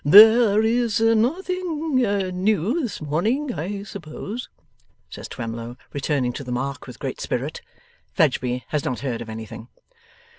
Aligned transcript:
'There 0.03 0.63
is 0.63 0.99
nothing 0.99 1.93
new 2.33 2.81
this 2.81 2.99
morning, 3.03 3.53
I 3.53 3.83
suppose?' 3.83 4.49
says 5.11 5.27
Twemlow, 5.27 5.77
returning 5.93 6.33
to 6.33 6.43
the 6.43 6.51
mark 6.51 6.87
with 6.87 6.97
great 6.97 7.21
spirit. 7.21 7.61
Fledgeby 8.15 8.65
has 8.69 8.83
not 8.83 9.01
heard 9.01 9.21
of 9.21 9.29
anything. 9.29 9.67